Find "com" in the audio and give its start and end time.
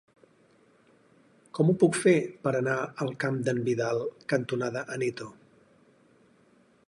1.57-1.67